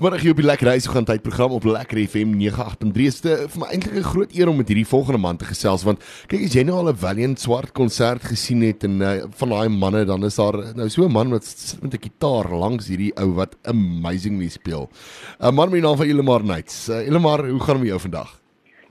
[0.00, 3.40] Vanmiddag hier op die Lekker Reis gaan tyd program op Lekker FM 98.3 is dit
[3.52, 6.46] vir my eintlik 'n groot eer om met hierdie volgende man te gesels want kyk
[6.46, 10.06] as jy nou al 'n Valiant swart konsert gesien het en uh, van daai manne
[10.08, 13.28] dan is daar nou so 'n man wat sit met 'n gitaar langs hierdie ou
[13.36, 14.88] wat amazingly speel.
[15.36, 16.88] 'n Man met die naam van Elimar Knights.
[16.88, 18.40] Uh, Elimar, hoe gaan dit met jou vandag?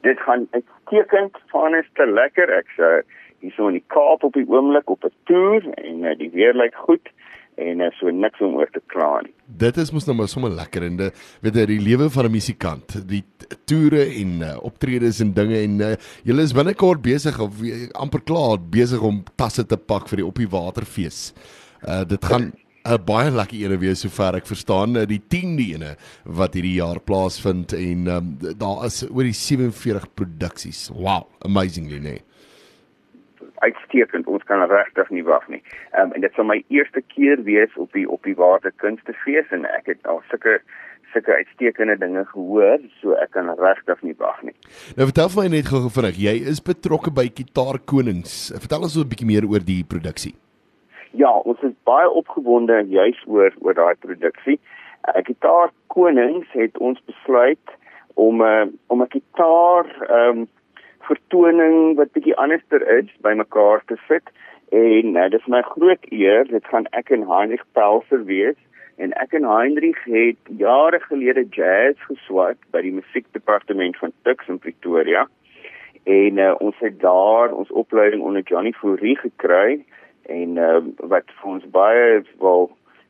[0.01, 2.49] Dit gaan uitstekend, van is te lekker.
[2.53, 3.01] Ek's uh,
[3.39, 6.53] hier so in die Kaap op die oomblik op 'n toer en uh, die weer
[6.53, 7.09] lyk goed
[7.59, 9.33] en uh, so niks om oor te kla nie.
[9.63, 12.35] Dit is mos nou maar sommer lekker en dit weet jy die lewe van 'n
[12.35, 13.23] musikant, die
[13.69, 15.91] toere en uh, optredes en dinge en uh,
[16.23, 20.27] julle is binnekort besig of uh, amper klaar besig om tasse te pak vir die
[20.27, 21.33] op die waterfees.
[21.83, 22.51] Uh dit gaan
[22.85, 25.95] 'n baie lekker ene wees sover ek verstaan, die 10de ene
[26.25, 30.89] wat hierdie jaar plaasvind en um, daar is oor die 47 produksies.
[30.95, 32.23] Wow, amazingly nee
[33.59, 34.27] uitstekend.
[34.27, 35.63] Ons kan regtig nie wag nie.
[35.91, 39.65] Ehm um, en dit sal my eerste keer wees op die op die Waterkunstefees en
[39.65, 40.59] ek het al sulke
[41.13, 44.53] sulke uitstekende dinge gehoor, so ek kan regtig nie wag nie.
[44.97, 48.35] Nou vertel vir my net gou vinnig, jy is betrokke by Gitaar Konings.
[48.61, 50.35] Vertel ons 'n bietjie meer oor die produksie.
[51.17, 54.59] Ja, ons is baie opgewonde juis oor oor daai produksie.
[55.07, 57.67] Uh, Gitaar Konings het ons besluit
[58.13, 60.47] om 'n uh, om 'n gitaar ehm um,
[61.09, 64.29] vertoning wat bietjie anderster is bymekaar te sit.
[64.69, 66.45] En uh, dit is my groot eer.
[66.49, 68.57] Dit gaan ek en Heinrich Pelser wees.
[69.01, 74.59] En ek en Heinrich het jare gelede jazz geswat by die musiekdepartement van Tuks in
[74.61, 75.25] Pretoria.
[76.03, 79.79] En uh, ons het daar ons opleiding onder Johnny Fourie gekry.
[80.29, 82.69] En uh, wat vir ons baie wel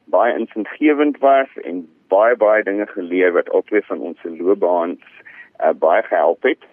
[0.09, 5.03] baie insiggewend was en baie baie dinge geleer wat albei van ons se loopbaans
[5.61, 6.65] uh, baie gehelp het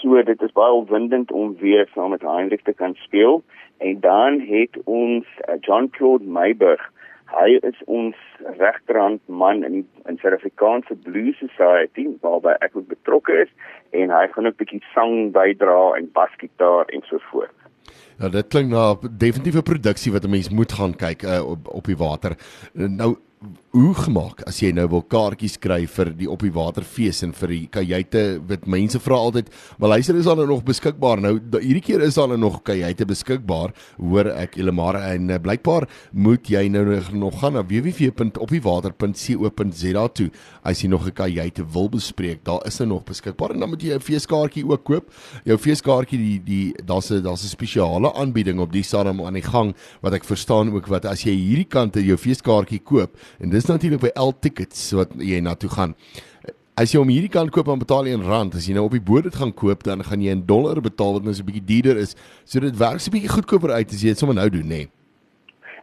[0.00, 3.42] so dit is baie opwindend om weer saam met Heinrich te kan speel
[3.78, 6.82] en dan het ons uh, John Claude Meiburg
[7.30, 8.16] hy is ons
[8.58, 13.52] regterhand man in in Suid-Afrikaanse Blues Society waarby ek ook betrokke is
[13.94, 17.54] en hy gaan 'n bietjie sang bydra en basgitaar en so voort.
[18.20, 21.84] Ja, dit klink na definitiewe produksie wat 'n mens moet gaan kyk uh, op op
[21.84, 22.36] die water.
[22.74, 23.16] Nou
[23.72, 27.48] hoe gemaak as jy nou wil kaartjies kry vir die op die waterfees en vir
[27.54, 28.36] die kajuite?
[28.50, 29.48] Wat mense vra altyd
[29.80, 31.20] maar luister is hulle nog beskikbaar?
[31.24, 36.50] Nou hierdie keer is hulle nog kajuite beskikbaar hoor ek Elemare en uh, blykbaar moet
[36.52, 36.84] jy nou
[37.16, 40.28] nog gaan na www.opdiewater.co.za toe
[40.60, 42.44] as jy nog 'n kajuite wil bespreek.
[42.44, 45.12] Daar is hulle nog beskikbaar en dan moet jy 'n feeskaartjie ook koop.
[45.44, 49.42] Jou feeskaartjie die die daar's 'n daar's 'n spesiale aanbieding op die stadium aan die
[49.42, 53.66] gang wat ek verstaan ook wat as jy hierdie kante jou feeskaartjie koop en dis
[53.66, 55.94] natuurlik by L tickets wat jy na toe gaan.
[56.80, 58.54] As jy om hierdie kant koop dan betaal jy in rand.
[58.54, 61.18] As jy nou op die boot dit gaan koop dan gaan jy in dollar betaal
[61.18, 62.16] wat nou so 'n bietjie duurder is.
[62.44, 64.84] So dit werk so 'n bietjie goedkoper uit as jy dit sommer nou doen, nê.
[64.84, 64.88] Nee.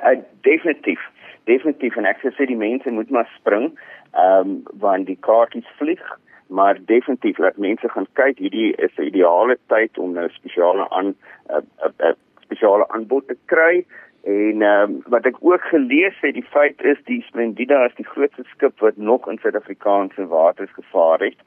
[0.04, 1.00] Uh definitief.
[1.46, 3.78] Definitief en ek sê die mense moet maar spring.
[4.14, 6.02] Ehm um, want die kaartjies vlieg
[6.48, 11.08] maar definitief laat mense gaan kyk hierdie is 'n ideale tyd om nou spesiale aan
[11.08, 11.16] 'n
[11.50, 13.86] uh, uh, uh, spesiale aanbod te kry
[14.28, 18.06] En ehm um, wat ek ook gelees het, die feit is die Splendida is die
[18.06, 21.38] grootste skip wat nog in Suid-Afrikaanse waters gevaar het.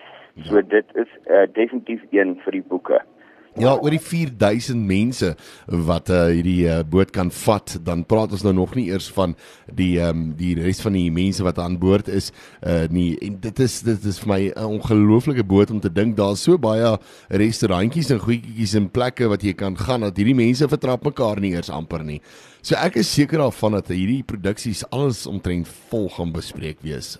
[0.48, 0.62] So ja.
[0.62, 3.02] dit is uh, definitief een vir die boeke.
[3.60, 5.34] Ja, oor die 4000 mense
[5.88, 9.34] wat uh, hierdie uh, boot kan vat, dan praat ons nou nog nie eers van
[9.68, 12.30] die ehm um, die res van die mense wat aan boord is
[12.64, 13.18] uh nie.
[13.26, 16.58] En dit is dit is vir my 'n ongelooflike boot om te dink daar's so
[16.58, 16.96] baie
[17.28, 21.52] restaurantjies en goedjies en plekke wat jy kan gaan dat hierdie mense vertrap mekaar nie
[21.52, 22.20] eers amper nie.
[22.62, 27.18] So ek is seker daarvan dat hierdie produksies alles omtrent vol gaan bespreek wees.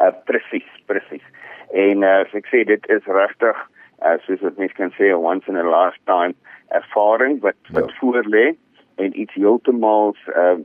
[0.00, 1.24] Uh presies, presies.
[1.72, 3.56] En uh, as ek sê dit is regtig
[4.02, 6.34] uh, soos wat mens kan sê 'n once in a lifetime
[6.68, 7.96] ervaring wat wat ja.
[7.98, 8.54] voor lê
[8.94, 10.60] en iets heeltemal ehm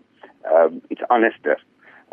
[0.45, 1.63] uh, um, iets anderster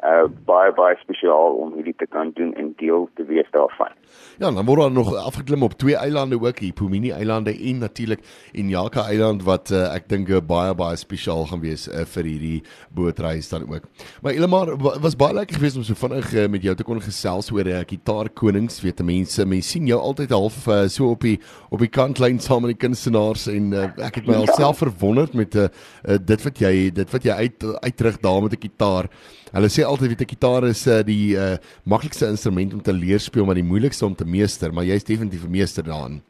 [0.03, 3.93] uh baie baie spesiaal om hierdie te kan doen en deel te wees daarvan.
[4.39, 8.21] Ja, dan word daar nog afgeklim op twee eilande ook, die Pumini eilande en natuurlik
[8.53, 12.63] Enyaka eiland wat uh, ek dink baie baie spesiaal gaan wees uh, vir hierdie
[12.95, 13.87] bootreis dan ook.
[14.23, 17.53] Maar Elmar was baie lekker geweest om so vinnig uh, met jou te kon gesels
[17.53, 21.23] oor 'n uh, gitaar konings, weet mense, mense sien jou altyd half uh, so op
[21.25, 21.39] die
[21.71, 24.45] op die kantlyn saam met die kunstenaars en uh, ek het my ja.
[24.47, 25.69] alself verwonderd met uh,
[26.09, 29.09] uh, dit wat jy dit wat jy uit uitrig daar met 'n gitaar.
[29.53, 33.21] Hulle sê altyd weet 'n gitaar is uh, die uh, maklikste instrument om te leer
[33.21, 36.23] speel, maar die moeilikste om te meester, maar jy's definitief 'n meester daarin.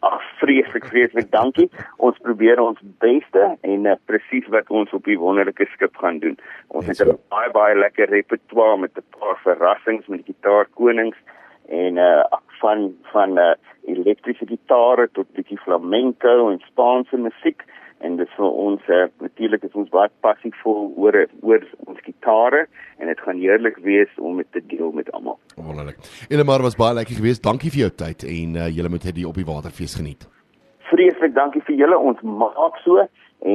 [0.00, 1.70] Ag, vreeslik, vreeslik dankie.
[1.96, 6.36] Ons probeer ons beste en uh, presies wat ons op die wonderlike skip gaan doen.
[6.68, 11.16] Ons yes, het 'n baie baie lekker repertoire met 'n paar verrassings met die gitaarkonings
[11.68, 12.24] en uh
[12.60, 13.54] van van uh
[13.86, 17.62] elektriese gitare tot bietjie flamenco en Spaanse musiek
[18.04, 22.66] en dit vir ons uh, natuurlik is ons baie passievol oor oor ons gitare
[22.98, 25.38] en dit gaan heerlik wees om dit te deel met almal.
[25.56, 25.96] wonderlik.
[26.28, 27.42] Elimar was baie lekker geweest.
[27.42, 30.28] Dankie vir jou tyd en uh, julle moet hierdie op die waterfees geniet.
[30.90, 31.98] Vreeslik dankie vir julle.
[31.98, 33.06] Ons maak so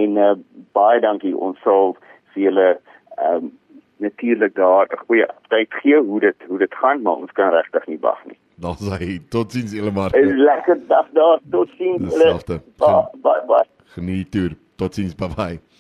[0.02, 0.36] en uh,
[0.78, 1.34] baie dankie.
[1.38, 1.98] Ons sal
[2.34, 2.70] vir julle
[3.18, 3.58] ehm um,
[4.02, 7.86] natuurlik daar 'n goeie update gee hoe dit hoe dit gaan, maar ons kan regtig
[7.86, 8.38] nie wag nie.
[8.56, 10.12] Dan sê totsiens Elimar.
[10.14, 11.40] 'n Lekker dag daar.
[11.50, 12.18] Totsiens.
[12.18, 13.06] Bye.
[13.22, 13.68] bye.
[13.96, 14.56] Geniet toer.
[14.78, 15.16] Totsiens.
[15.16, 15.36] Bye bye.
[15.36, 15.71] Totsiens.